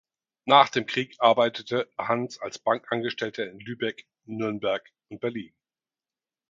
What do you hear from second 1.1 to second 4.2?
arbeitete Hans als Bankangestellter in Lübeck,